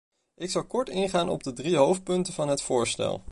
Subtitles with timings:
[0.35, 3.19] Ik zal kort ingaan op de drie hoofdpunten van het voorstel.